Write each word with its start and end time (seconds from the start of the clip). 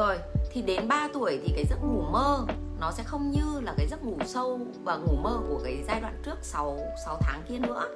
rồi 0.00 0.18
thì 0.50 0.62
đến 0.62 0.88
3 0.88 1.08
tuổi 1.12 1.40
thì 1.44 1.52
cái 1.56 1.64
giấc 1.70 1.78
ngủ 1.82 2.02
mơ 2.10 2.46
nó 2.80 2.90
sẽ 2.90 3.02
không 3.02 3.30
như 3.30 3.60
là 3.60 3.74
cái 3.76 3.86
giấc 3.86 4.04
ngủ 4.04 4.18
sâu 4.26 4.60
và 4.84 4.96
ngủ 4.96 5.16
mơ 5.22 5.40
của 5.48 5.60
cái 5.64 5.84
giai 5.88 6.00
đoạn 6.00 6.14
trước 6.24 6.38
6, 6.42 6.78
6 7.06 7.18
tháng 7.20 7.42
kia 7.48 7.58
nữa. 7.58 7.88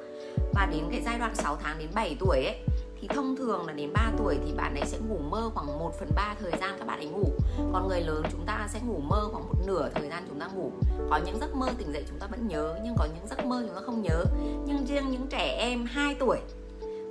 Và 0.55 0.69
đến 0.73 0.85
cái 0.91 1.03
giai 1.05 1.19
đoạn 1.19 1.35
6 1.35 1.57
tháng 1.63 1.79
đến 1.79 1.89
7 1.95 2.17
tuổi 2.21 2.45
ấy 2.45 2.57
thì 3.01 3.09
thông 3.09 3.37
thường 3.37 3.67
là 3.67 3.73
đến 3.73 3.93
3 3.93 4.13
tuổi 4.19 4.39
thì 4.47 4.53
bạn 4.53 4.75
ấy 4.75 4.87
sẽ 4.87 4.99
ngủ 5.09 5.19
mơ 5.19 5.51
khoảng 5.55 5.79
1 5.79 5.93
phần 5.99 6.09
3 6.17 6.35
thời 6.41 6.53
gian 6.61 6.75
các 6.79 6.87
bạn 6.87 6.99
ấy 6.99 7.07
ngủ. 7.07 7.25
Còn 7.73 7.89
người 7.89 8.01
lớn 8.01 8.23
chúng 8.33 8.47
ta 8.47 8.67
sẽ 8.69 8.81
ngủ 8.87 8.99
mơ 8.99 9.29
khoảng 9.33 9.49
một 9.49 9.67
nửa 9.67 9.89
thời 9.95 10.09
gian 10.09 10.25
chúng 10.29 10.41
ta 10.41 10.49
ngủ. 10.55 10.73
Có 11.11 11.21
những 11.27 11.39
giấc 11.41 11.55
mơ 11.55 11.69
tỉnh 11.79 11.93
dậy 11.93 12.05
chúng 12.09 12.19
ta 12.19 12.27
vẫn 12.27 12.49
nhớ 12.49 12.75
nhưng 12.85 12.95
có 12.99 13.07
những 13.15 13.27
giấc 13.29 13.45
mơ 13.45 13.65
chúng 13.67 13.75
ta 13.75 13.81
không 13.87 14.03
nhớ. 14.03 14.25
Nhưng 14.67 14.87
riêng 14.87 15.11
những 15.11 15.27
trẻ 15.31 15.57
em 15.59 15.85
2 15.85 16.15
tuổi 16.15 16.39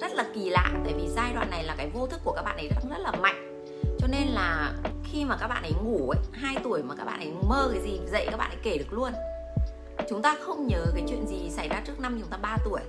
rất 0.02 0.12
là 0.12 0.26
kỳ 0.34 0.50
lạ 0.50 0.72
tại 0.84 0.94
vì 0.98 1.08
giai 1.16 1.34
đoạn 1.34 1.50
này 1.50 1.64
là 1.64 1.76
cái 1.78 1.90
vô 1.94 2.08
thức 2.08 2.20
của 2.24 2.34
các 2.36 2.42
bạn 2.42 2.58
ấy 2.58 2.68
rất, 2.68 2.90
rất 2.90 3.00
là 3.00 3.12
mạnh 3.12 3.53
cho 4.04 4.08
nên 4.08 4.28
là 4.28 4.74
khi 5.04 5.26
mà 5.26 5.38
các 5.40 5.48
bạn 5.48 5.64
ấy 5.64 5.74
ngủ 5.84 6.10
ấy 6.10 6.20
2 6.32 6.56
tuổi 6.64 6.84
mà 6.84 6.96
các 6.96 7.06
bạn 7.06 7.20
ấy 7.20 7.32
mơ 7.50 7.70
cái 7.74 7.82
gì 7.82 8.00
dậy 8.12 8.28
các 8.32 8.38
bạn 8.38 8.50
ấy 8.52 8.58
kể 8.64 8.78
được 8.78 8.94
luôn. 8.94 9.12
Chúng 10.10 10.22
ta 10.22 10.36
không 10.42 10.68
nhớ 10.68 10.86
cái 10.94 11.04
chuyện 11.08 11.28
gì 11.28 11.50
xảy 11.50 11.68
ra 11.68 11.82
trước 11.86 12.00
năm 12.00 12.18
chúng 12.20 12.30
ta 12.30 12.38
3 12.38 12.58
tuổi. 12.66 12.82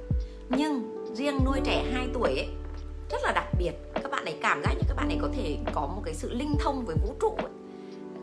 Nhưng 0.49 1.05
riêng 1.15 1.39
nuôi 1.45 1.61
trẻ 1.65 1.85
2 1.93 2.09
tuổi 2.15 2.29
ấy, 2.29 2.49
rất 3.11 3.19
là 3.23 3.33
đặc 3.33 3.45
biệt. 3.59 3.73
Các 3.95 4.11
bạn 4.11 4.25
ấy 4.25 4.39
cảm 4.43 4.63
giác 4.63 4.75
như 4.75 4.83
các 4.89 4.95
bạn 4.95 5.09
ấy 5.09 5.19
có 5.23 5.29
thể 5.37 5.57
có 5.75 5.81
một 5.81 6.03
cái 6.05 6.15
sự 6.15 6.35
linh 6.35 6.57
thông 6.61 6.85
với 6.85 6.97
vũ 7.03 7.15
trụ 7.21 7.37
ấy. 7.39 7.53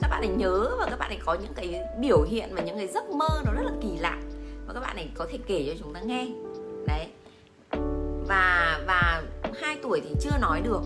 các 0.02 0.08
bạn 0.08 0.22
ấy 0.22 0.30
nhớ 0.30 0.76
và 0.80 0.88
các 0.90 1.00
bạn 1.00 1.12
ấy 1.12 1.20
có 1.26 1.34
những 1.34 1.54
cái 1.56 1.82
biểu 2.00 2.22
hiện 2.22 2.50
và 2.56 2.62
những 2.62 2.78
cái 2.78 2.88
giấc 2.88 3.10
mơ 3.10 3.42
nó 3.46 3.52
rất 3.52 3.64
là 3.64 3.72
kỳ 3.82 3.98
lạ 3.98 4.18
và 4.68 4.74
các 4.74 4.80
bạn 4.80 4.96
ấy 4.96 5.10
có 5.16 5.28
thể 5.32 5.38
kể 5.48 5.66
cho 5.68 5.74
chúng 5.80 5.94
ta 5.94 6.00
nghe. 6.00 6.28
Đấy. 6.88 7.08
Và 8.28 8.80
và 8.88 9.24
hai 9.62 9.78
tuổi 9.84 10.02
thì 10.04 10.16
chưa 10.22 10.38
nói 10.42 10.62
được. 10.62 10.82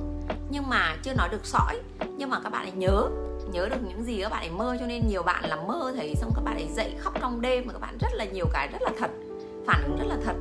Nhưng 0.50 0.70
mà 0.70 0.96
chưa 1.04 1.14
nói 1.14 1.30
được 1.30 1.46
sõi 1.46 1.80
nhưng 2.18 2.30
mà 2.30 2.40
các 2.44 2.50
bạn 2.50 2.66
ấy 2.66 2.72
nhớ 2.72 3.10
nhớ 3.52 3.70
được 3.70 3.78
những 3.88 4.04
gì 4.04 4.22
các 4.22 4.30
bạn 4.30 4.44
ấy 4.44 4.50
mơ, 4.50 4.78
cho 4.80 4.86
nên 4.86 5.02
nhiều 5.08 5.24
bạn 5.24 5.46
là 5.46 5.56
mơ 5.56 5.94
thấy 5.96 6.16
xong 6.16 6.32
các 6.36 6.42
bạn 6.42 6.56
ấy 6.56 6.68
dậy 6.76 6.94
khóc 7.00 7.14
trong 7.22 7.42
đêm 7.42 7.64
mà 7.68 7.74
các 7.74 7.80
bạn 7.80 7.98
rất 8.02 8.14
là 8.14 8.26
nhiều 8.26 8.46
cái 8.54 8.68
rất 8.72 8.82
là 8.82 8.92
thật, 9.00 9.12
phản 9.66 9.84
ứng 9.84 9.98
rất 9.98 10.06
là 10.08 10.18
thật. 10.26 10.36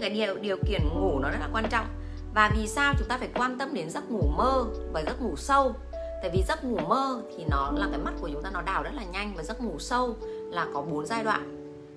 Cái 0.00 0.10
điều 0.10 0.36
điều 0.36 0.56
kiện 0.68 0.80
ngủ 0.94 1.18
nó 1.18 1.30
rất 1.30 1.38
là 1.40 1.48
quan 1.52 1.64
trọng. 1.70 1.86
Và 2.34 2.50
vì 2.56 2.66
sao 2.66 2.94
chúng 2.98 3.08
ta 3.08 3.18
phải 3.18 3.28
quan 3.34 3.58
tâm 3.58 3.74
đến 3.74 3.90
giấc 3.90 4.10
ngủ 4.10 4.30
mơ 4.36 4.64
và 4.92 5.02
giấc 5.06 5.22
ngủ 5.22 5.36
sâu? 5.36 5.74
Tại 5.92 6.30
vì 6.32 6.42
giấc 6.48 6.64
ngủ 6.64 6.78
mơ 6.88 7.22
thì 7.36 7.44
nó 7.50 7.72
là 7.76 7.86
cái 7.90 7.98
mắt 7.98 8.12
của 8.20 8.28
chúng 8.32 8.42
ta, 8.42 8.50
nó 8.50 8.62
đào 8.62 8.82
rất 8.82 8.94
là 8.94 9.04
nhanh 9.12 9.34
và 9.36 9.42
giấc 9.42 9.60
ngủ 9.60 9.78
sâu 9.78 10.16
là 10.52 10.66
có 10.74 10.82
bốn 10.82 11.06
giai 11.06 11.24
đoạn. 11.24 11.54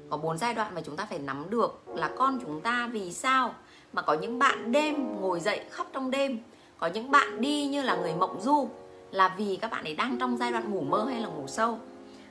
Có 0.10 0.18
bốn 0.18 0.38
giai 0.38 0.54
đoạn 0.54 0.76
mà 0.76 0.82
chúng 0.82 0.95
ta 0.95 1.06
phải 1.10 1.20
nắm 1.20 1.50
được 1.50 1.84
là 1.88 2.10
con 2.18 2.40
chúng 2.42 2.62
ta 2.62 2.90
vì 2.92 3.14
sao 3.14 3.54
mà 3.94 4.02
có 4.02 4.14
những 4.14 4.40
bạn 4.40 4.72
đêm 4.72 5.22
ngồi 5.22 5.40
dậy 5.40 5.62
khóc 5.70 5.88
trong 5.94 6.12
đêm 6.12 6.40
có 6.82 6.88
những 6.88 7.12
bạn 7.12 7.42
đi 7.42 7.68
như 7.68 7.82
là 7.82 7.96
người 7.96 8.14
mộng 8.14 8.42
du, 8.42 8.70
là 9.12 9.36
vì 9.38 9.58
các 9.62 9.72
bạn 9.72 9.84
ấy 9.84 9.96
đang 9.96 10.18
trong 10.20 10.38
giai 10.38 10.52
đoạn 10.52 10.72
ngủ 10.72 10.82
mơ 10.82 11.06
hay 11.10 11.22
là 11.22 11.28
ngủ 11.28 11.48
sâu. 11.48 11.78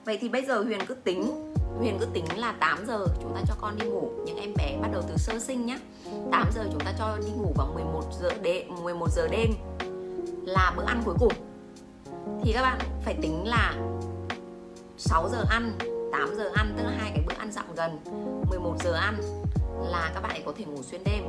Vậy 0.04 0.18
thì 0.20 0.28
bây 0.28 0.44
giờ 0.44 0.62
huyền 0.62 0.80
cứ 0.86 0.94
tính, 0.94 1.52
huyền 1.78 1.96
cứ 2.00 2.06
tính 2.06 2.24
là 2.36 2.52
8 2.52 2.86
giờ 2.86 3.06
chúng 3.22 3.34
ta 3.34 3.40
cho 3.48 3.54
con 3.60 3.74
đi 3.78 3.86
ngủ. 3.86 4.10
Những 4.26 4.36
em 4.36 4.54
bé 4.56 4.78
bắt 4.82 4.88
đầu 4.92 5.02
từ 5.08 5.16
sơ 5.16 5.38
sinh 5.38 5.66
nhá 5.66 5.78
8 6.30 6.48
giờ 6.54 6.64
chúng 6.72 6.80
ta 6.80 6.92
cho 6.98 7.18
đi 7.26 7.32
ngủ 7.36 7.52
vào 7.56 7.66
11 7.74 8.02
giờ 8.20 8.30
đêm 8.42 8.66
11 8.82 9.10
giờ 9.10 9.28
đêm 9.30 9.50
là 10.44 10.72
bữa 10.76 10.84
ăn 10.84 11.02
cuối 11.04 11.14
cùng. 11.18 11.32
Thì 12.42 12.52
các 12.52 12.62
bạn 12.62 12.78
phải 13.04 13.14
tính 13.22 13.48
là 13.48 13.74
6 14.98 15.28
giờ 15.28 15.44
ăn 15.50 15.72
8 16.12 16.34
giờ 16.36 16.50
ăn, 16.54 16.74
tức 16.76 16.84
là 16.84 16.92
hai 16.98 17.10
cái 17.14 17.24
bữa 17.26 17.34
ăn 17.38 17.52
dặm 17.52 17.64
gần 17.76 17.98
11 18.50 18.74
giờ 18.84 18.92
ăn 18.92 19.16
là 19.82 20.10
các 20.14 20.20
bạn 20.20 20.32
ấy 20.32 20.42
có 20.46 20.52
thể 20.56 20.64
ngủ 20.64 20.82
xuyên 20.82 21.00
đêm. 21.04 21.24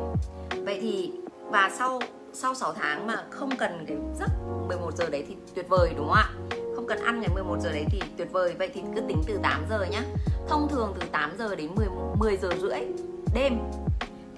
Vậy 0.66 0.80
thì 0.82 1.12
và 1.52 1.72
sau 1.78 2.00
sau 2.34 2.56
6 2.56 2.74
tháng 2.74 3.08
mà 3.08 3.24
không 3.30 3.50
cần 3.58 3.86
cái 3.88 3.98
giấc 4.20 4.30
11 4.68 4.98
giờ 4.98 5.10
đấy 5.10 5.26
thì 5.28 5.36
tuyệt 5.56 5.70
vời 5.70 5.94
đúng 5.98 6.08
không 6.08 6.16
ạ? 6.16 6.30
Không 6.76 6.88
cần 6.88 7.00
ăn 7.00 7.20
ngày 7.20 7.30
11 7.34 7.58
giờ 7.60 7.72
đấy 7.72 7.86
thì 7.92 8.02
tuyệt 8.18 8.28
vời. 8.32 8.56
Vậy 8.60 8.70
thì 8.74 8.82
cứ 8.96 9.02
tính 9.02 9.22
từ 9.28 9.40
8 9.44 9.66
giờ 9.70 9.86
nhá. 9.92 10.02
Thông 10.48 10.68
thường 10.70 10.96
từ 11.00 11.08
8 11.12 11.32
giờ 11.38 11.56
đến 11.56 11.70
10, 11.76 11.88
10 12.20 12.38
giờ 12.38 12.50
rưỡi 12.62 12.80
đêm 13.34 13.60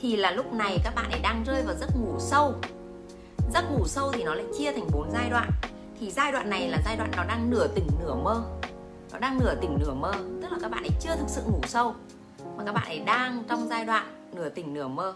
thì 0.02 0.16
là 0.16 0.32
lúc 0.32 0.54
này 0.54 0.78
các 0.84 0.96
bạn 0.96 1.12
ấy 1.12 1.20
đang 1.24 1.44
rơi 1.44 1.64
vào 1.64 1.76
giấc 1.76 1.90
ngủ 1.96 2.16
sâu. 2.20 2.54
Giấc 3.54 3.72
ngủ 3.72 3.88
sâu 3.88 4.12
thì 4.12 4.24
nó 4.24 4.36
lại 4.36 4.46
chia 4.58 4.72
thành 4.72 4.88
bốn 4.94 5.12
giai 5.12 5.30
đoạn. 5.30 5.50
Thì 6.00 6.12
giai 6.12 6.32
đoạn 6.32 6.50
này 6.50 6.70
là 6.70 6.78
giai 6.86 6.98
đoạn 6.98 7.12
nó 7.18 7.24
đang 7.24 7.50
nửa 7.50 7.68
tỉnh 7.68 7.88
nửa 8.00 8.16
mơ. 8.16 8.44
Nó 9.12 9.20
đang 9.20 9.40
nửa 9.40 9.56
tỉnh 9.62 9.78
nửa 9.80 9.94
mơ 9.94 10.14
tức 10.42 10.52
là 10.52 10.58
các 10.62 10.72
bạn 10.72 10.84
ấy 10.84 10.92
chưa 11.00 11.16
thực 11.16 11.30
sự 11.30 11.42
ngủ 11.48 11.62
sâu. 11.68 11.96
Mà 12.58 12.64
các 12.66 12.72
bạn 12.72 12.86
ấy 12.86 13.00
đang 13.00 13.44
trong 13.50 13.68
giai 13.70 13.86
đoạn 13.86 14.06
nửa 14.36 14.50
tỉnh 14.50 14.74
nửa 14.74 14.88
mơ 14.88 15.14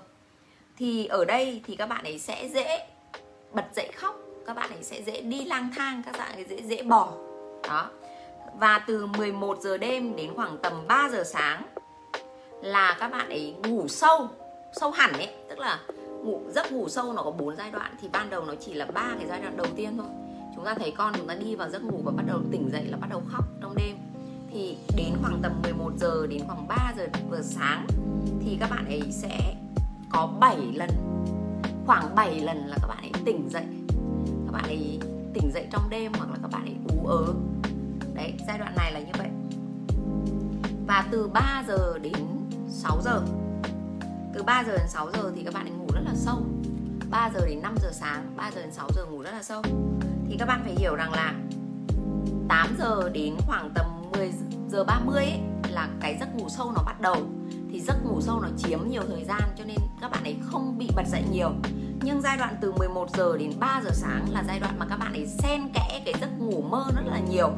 thì 0.77 1.05
ở 1.05 1.25
đây 1.25 1.61
thì 1.67 1.75
các 1.75 1.89
bạn 1.89 2.03
ấy 2.03 2.19
sẽ 2.19 2.49
dễ 2.53 2.87
bật 3.53 3.65
dậy 3.75 3.91
khóc, 3.95 4.15
các 4.45 4.55
bạn 4.55 4.69
ấy 4.69 4.83
sẽ 4.83 5.01
dễ 5.01 5.21
đi 5.21 5.45
lang 5.45 5.69
thang, 5.75 6.01
các 6.05 6.17
bạn 6.17 6.31
ấy 6.33 6.45
dễ 6.49 6.61
dễ 6.61 6.83
bỏ 6.83 7.13
đó. 7.67 7.89
Và 8.59 8.79
từ 8.87 9.05
11 9.05 9.57
giờ 9.61 9.77
đêm 9.77 10.15
đến 10.15 10.31
khoảng 10.35 10.57
tầm 10.57 10.73
3 10.87 11.09
giờ 11.11 11.23
sáng 11.23 11.63
là 12.61 12.97
các 12.99 13.11
bạn 13.11 13.29
ấy 13.29 13.55
ngủ 13.63 13.87
sâu 13.87 14.27
sâu 14.73 14.91
hẳn 14.91 15.13
ấy. 15.13 15.29
Tức 15.49 15.59
là 15.59 15.79
ngủ, 16.23 16.41
giấc 16.49 16.71
ngủ 16.71 16.89
sâu 16.89 17.13
nó 17.13 17.23
có 17.23 17.31
bốn 17.31 17.55
giai 17.55 17.71
đoạn, 17.71 17.95
thì 18.01 18.07
ban 18.11 18.29
đầu 18.29 18.45
nó 18.45 18.53
chỉ 18.65 18.73
là 18.73 18.85
ba 18.85 19.15
cái 19.19 19.27
giai 19.29 19.41
đoạn 19.41 19.57
đầu 19.57 19.67
tiên 19.75 19.97
thôi. 19.97 20.07
Chúng 20.55 20.65
ta 20.65 20.73
thấy 20.73 20.93
con 20.97 21.13
chúng 21.17 21.27
ta 21.27 21.33
đi 21.33 21.55
vào 21.55 21.69
giấc 21.69 21.83
ngủ 21.83 22.01
và 22.03 22.11
bắt 22.11 22.23
đầu 22.27 22.39
tỉnh 22.51 22.69
dậy 22.71 22.85
là 22.85 22.97
bắt 22.97 23.07
đầu 23.09 23.21
khóc 23.27 23.45
trong 23.61 23.75
đêm. 23.75 23.95
Thì 24.51 24.77
đến 24.97 25.13
khoảng 25.21 25.39
tầm 25.43 25.61
11 25.63 25.91
giờ 25.97 26.27
đến 26.29 26.41
khoảng 26.47 26.67
3 26.67 26.93
giờ 26.97 27.07
vừa 27.29 27.41
sáng 27.41 27.87
thì 28.45 28.57
các 28.59 28.69
bạn 28.69 28.85
ấy 28.85 29.01
sẽ 29.11 29.55
có 30.09 30.27
7 30.39 30.57
lần. 30.73 30.89
Khoảng 31.85 32.15
7 32.15 32.39
lần 32.39 32.57
là 32.57 32.77
các 32.81 32.87
bạn 32.87 32.97
ấy 32.97 33.11
tỉnh 33.25 33.49
dậy. 33.49 33.65
Các 34.45 34.51
bạn 34.51 34.63
ấy 34.63 34.99
tỉnh 35.33 35.51
dậy 35.53 35.67
trong 35.71 35.89
đêm 35.89 36.11
hoặc 36.17 36.29
là 36.29 36.37
các 36.41 36.51
bạn 36.51 36.65
ấy 36.65 36.75
ú 36.97 37.07
ớ. 37.07 37.33
Đấy 38.13 38.33
giai 38.47 38.57
đoạn 38.57 38.75
này 38.75 38.93
là 38.93 38.99
như 38.99 39.11
vậy. 39.17 39.29
Và 40.87 41.05
từ 41.11 41.27
3 41.27 41.63
giờ 41.67 41.97
đến 42.01 42.13
6 42.69 43.01
giờ. 43.01 43.21
Từ 44.33 44.43
3 44.43 44.63
giờ 44.67 44.77
đến 44.77 44.87
6 44.87 45.11
giờ 45.13 45.31
thì 45.35 45.43
các 45.43 45.53
bạn 45.53 45.65
ấy 45.65 45.71
ngủ 45.71 45.87
rất 45.93 46.01
là 46.05 46.13
sâu. 46.15 46.41
3 47.09 47.29
giờ 47.33 47.47
đến 47.47 47.61
5 47.61 47.75
giờ 47.81 47.89
sáng 47.93 48.33
3 48.37 48.51
giờ 48.55 48.61
đến 48.61 48.71
6 48.71 48.89
giờ 48.95 49.05
ngủ 49.05 49.21
rất 49.21 49.31
là 49.31 49.43
sâu. 49.43 49.61
Thì 50.29 50.35
các 50.39 50.45
bạn 50.45 50.61
phải 50.63 50.75
hiểu 50.75 50.95
rằng 50.95 51.13
là 51.13 51.33
8 52.49 52.75
giờ 52.79 53.09
đến 53.09 53.35
khoảng 53.47 53.69
tầm 53.75 53.85
10 54.11 54.33
giờ 54.69 54.83
30 54.83 55.25
ấy, 55.25 55.39
là 55.69 55.89
cái 55.99 56.17
giấc 56.19 56.35
ngủ 56.35 56.49
sâu 56.49 56.71
nó 56.75 56.83
bắt 56.85 57.01
đầu 57.01 57.15
thì 57.77 57.83
giấc 57.83 58.05
ngủ 58.05 58.21
sâu 58.21 58.39
nó 58.39 58.47
chiếm 58.57 58.79
nhiều 58.89 59.01
thời 59.07 59.23
gian 59.25 59.41
cho 59.57 59.63
nên 59.65 59.77
các 60.01 60.11
bạn 60.11 60.23
ấy 60.23 60.35
không 60.45 60.77
bị 60.77 60.89
bật 60.95 61.03
dậy 61.07 61.23
nhiều. 61.31 61.51
Nhưng 62.01 62.21
giai 62.21 62.37
đoạn 62.37 62.55
từ 62.61 62.71
11 62.71 63.09
giờ 63.17 63.37
đến 63.37 63.51
3 63.59 63.81
giờ 63.83 63.89
sáng 63.93 64.25
là 64.31 64.43
giai 64.47 64.59
đoạn 64.59 64.79
mà 64.79 64.85
các 64.89 64.97
bạn 64.97 65.13
ấy 65.13 65.27
xen 65.27 65.61
kẽ 65.73 66.01
cái 66.05 66.13
giấc 66.21 66.39
ngủ 66.39 66.61
mơ 66.61 66.85
rất 66.95 67.01
là 67.05 67.19
nhiều. 67.19 67.49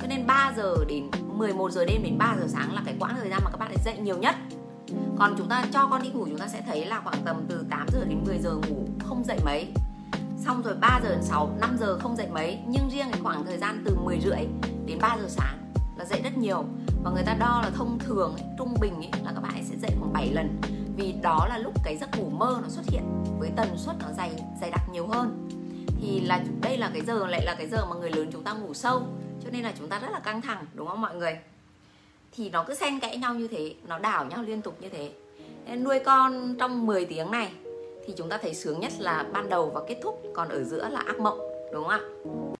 Cho 0.00 0.06
nên 0.06 0.26
3 0.26 0.52
giờ 0.56 0.74
đến 0.88 1.10
11 1.32 1.72
giờ 1.72 1.84
đêm 1.84 2.02
đến 2.02 2.18
3 2.18 2.36
giờ 2.40 2.46
sáng 2.48 2.74
là 2.74 2.82
cái 2.84 2.94
quãng 3.00 3.16
thời 3.20 3.30
gian 3.30 3.40
mà 3.44 3.50
các 3.50 3.58
bạn 3.58 3.68
ấy 3.68 3.76
dậy 3.84 3.96
nhiều 3.98 4.18
nhất. 4.18 4.36
Còn 5.18 5.34
chúng 5.38 5.48
ta 5.48 5.64
cho 5.72 5.86
con 5.86 6.02
đi 6.02 6.08
ngủ 6.08 6.26
chúng 6.26 6.38
ta 6.38 6.48
sẽ 6.48 6.62
thấy 6.66 6.84
là 6.84 7.00
khoảng 7.04 7.22
tầm 7.24 7.36
từ 7.48 7.64
8 7.70 7.86
giờ 7.92 8.04
đến 8.04 8.18
10 8.26 8.38
giờ 8.38 8.54
ngủ 8.68 8.86
không 9.04 9.24
dậy 9.24 9.38
mấy. 9.44 9.72
Xong 10.38 10.62
rồi 10.62 10.74
3 10.80 11.00
giờ 11.02 11.10
đến 11.10 11.22
6, 11.22 11.56
5 11.60 11.76
giờ 11.80 11.98
không 11.98 12.16
dậy 12.16 12.26
mấy. 12.32 12.58
Nhưng 12.66 12.90
riêng 12.90 13.06
cái 13.12 13.20
khoảng 13.22 13.46
thời 13.46 13.58
gian 13.58 13.82
từ 13.84 13.96
10 14.04 14.20
rưỡi 14.20 14.46
đến 14.86 14.98
3 15.00 15.16
giờ 15.20 15.28
sáng 15.28 15.58
là 15.96 16.04
dậy 16.04 16.20
rất 16.24 16.38
nhiều. 16.38 16.64
Và 17.04 17.10
người 17.10 17.22
ta 17.22 17.34
đo 17.34 17.60
là 17.62 17.70
thông 17.70 17.98
thường 17.98 18.34
ấy, 18.34 18.44
trung 18.58 18.74
bình 18.80 18.94
ấy, 18.94 19.10
là 19.24 19.32
7 20.26 20.34
lần. 20.34 20.60
Vì 20.96 21.14
đó 21.22 21.46
là 21.48 21.58
lúc 21.58 21.72
cái 21.84 21.96
giấc 21.96 22.18
ngủ 22.18 22.28
mơ 22.30 22.58
nó 22.62 22.68
xuất 22.68 22.82
hiện, 22.86 23.02
với 23.38 23.50
tần 23.56 23.68
suất 23.76 23.96
nó 24.00 24.06
dày 24.16 24.30
dày 24.60 24.70
đặc 24.70 24.80
nhiều 24.92 25.06
hơn. 25.06 25.48
Thì 26.00 26.20
là 26.20 26.44
đây 26.62 26.76
là 26.76 26.90
cái 26.94 27.02
giờ, 27.02 27.26
lại 27.26 27.42
là 27.44 27.54
cái 27.58 27.68
giờ 27.68 27.86
mà 27.86 27.96
người 27.96 28.10
lớn 28.10 28.28
chúng 28.32 28.42
ta 28.42 28.52
ngủ 28.52 28.74
sâu, 28.74 29.02
cho 29.44 29.50
nên 29.52 29.62
là 29.62 29.72
chúng 29.78 29.88
ta 29.88 29.98
rất 29.98 30.10
là 30.10 30.20
căng 30.20 30.42
thẳng, 30.42 30.64
đúng 30.74 30.88
không 30.88 31.00
mọi 31.00 31.14
người? 31.16 31.38
Thì 32.32 32.50
nó 32.50 32.64
cứ 32.64 32.74
xen 32.74 33.00
kẽ 33.00 33.16
nhau 33.16 33.34
như 33.34 33.48
thế, 33.48 33.74
nó 33.88 33.98
đảo 33.98 34.24
nhau 34.24 34.42
liên 34.42 34.62
tục 34.62 34.76
như 34.80 34.88
thế. 34.88 35.12
Nên 35.66 35.84
nuôi 35.84 35.98
con 35.98 36.56
trong 36.58 36.86
10 36.86 37.04
tiếng 37.04 37.30
này, 37.30 37.52
thì 38.06 38.14
chúng 38.16 38.28
ta 38.28 38.38
thấy 38.42 38.54
sướng 38.54 38.80
nhất 38.80 38.92
là 38.98 39.26
ban 39.32 39.48
đầu 39.48 39.70
và 39.74 39.80
kết 39.88 40.00
thúc, 40.02 40.22
còn 40.34 40.48
ở 40.48 40.64
giữa 40.64 40.88
là 40.88 41.00
ác 41.00 41.20
mộng, 41.20 41.38
đúng 41.72 41.84
không 41.84 41.92
ạ? 41.92 42.00